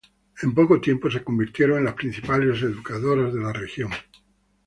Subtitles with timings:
[0.41, 3.91] En poco tiempo se convirtieron en las principales educadoras de la región.